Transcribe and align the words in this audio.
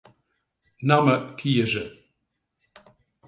Namme 0.87 1.17
kieze. 1.37 1.85